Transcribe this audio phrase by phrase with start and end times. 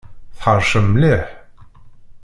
[0.37, 1.25] Tḥeṛcem mliḥ!